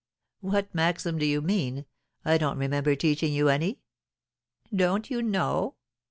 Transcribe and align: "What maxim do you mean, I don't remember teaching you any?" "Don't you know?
"What 0.39 0.73
maxim 0.73 1.19
do 1.19 1.27
you 1.27 1.41
mean, 1.43 1.85
I 2.25 2.39
don't 2.39 2.57
remember 2.57 2.95
teaching 2.95 3.33
you 3.35 3.49
any?" 3.49 3.81
"Don't 4.75 5.11
you 5.11 5.21
know? 5.21 5.75